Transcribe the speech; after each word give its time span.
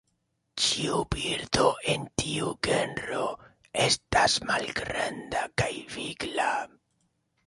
Ĉiu 0.67 0.99
birdo 1.15 1.65
en 1.91 2.07
tiu 2.21 2.47
genro 2.67 3.25
estas 3.89 4.39
malgranda 4.53 5.43
kaj 5.63 5.69
vigla. 5.97 6.49